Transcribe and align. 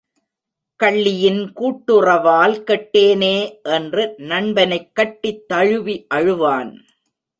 கள்ளியின் 0.79 1.41
கூட்டுறவால் 1.55 2.57
கெட்டேனே! 2.63 3.35
என்று 3.75 4.15
நண்பனைக் 4.17 4.95
கட்டித் 4.95 5.47
தழுவி 5.47 6.07
அழுவான். 6.15 6.73